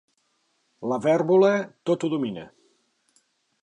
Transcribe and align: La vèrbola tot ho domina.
La 0.93 0.99
vèrbola 1.03 1.53
tot 1.91 2.07
ho 2.09 2.13
domina. 2.17 2.51